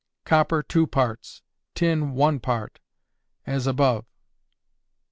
[0.25, 1.43] Copper 2 parts:
[1.75, 2.79] tin 1 part;
[3.45, 4.05] as above.
[4.05, 4.07] 4.